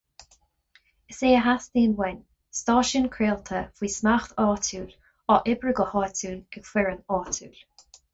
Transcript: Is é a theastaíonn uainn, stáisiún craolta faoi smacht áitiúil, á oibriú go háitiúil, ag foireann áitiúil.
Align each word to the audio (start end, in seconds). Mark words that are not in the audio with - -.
Is 1.15 1.19
é 1.27 1.29
a 1.39 1.41
theastaíonn 1.47 1.91
uainn, 2.03 2.23
stáisiún 2.59 3.05
craolta 3.15 3.59
faoi 3.81 3.91
smacht 3.97 4.33
áitiúil, 4.45 4.95
á 5.33 5.37
oibriú 5.43 5.75
go 5.81 5.87
háitiúil, 5.93 6.41
ag 6.61 6.71
foireann 6.71 7.05
áitiúil. 7.19 7.61